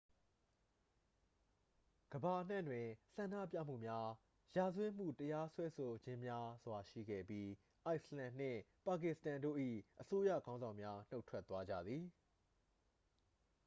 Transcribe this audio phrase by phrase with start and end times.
[2.13, 4.07] ကမ္ဘာအနှံ့တွင် ဆန္ဒပြမှုများ
[4.57, 7.49] ရာဇဝတ်မှု တရားစွဲဆိုခြင်းများစွာ ရှိခဲ့ပြီး
[7.85, 9.57] အိုက်စ်လန်နှင့် ပါကစ္စတန်တို့၏
[10.01, 12.03] အစိုးရခေါင်းဆောင်များ နှုတ်ထွက်သွားကြသည်